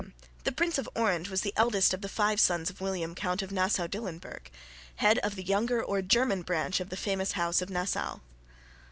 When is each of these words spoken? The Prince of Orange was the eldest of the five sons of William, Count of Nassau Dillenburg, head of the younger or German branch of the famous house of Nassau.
The 0.45 0.51
Prince 0.51 0.79
of 0.79 0.89
Orange 0.95 1.29
was 1.29 1.41
the 1.41 1.53
eldest 1.55 1.93
of 1.93 2.01
the 2.01 2.09
five 2.09 2.39
sons 2.39 2.71
of 2.71 2.81
William, 2.81 3.13
Count 3.13 3.43
of 3.43 3.51
Nassau 3.51 3.85
Dillenburg, 3.87 4.47
head 4.95 5.19
of 5.19 5.35
the 5.35 5.43
younger 5.43 5.79
or 5.83 6.01
German 6.01 6.41
branch 6.41 6.79
of 6.79 6.89
the 6.89 6.97
famous 6.97 7.33
house 7.33 7.61
of 7.61 7.69
Nassau. 7.69 8.17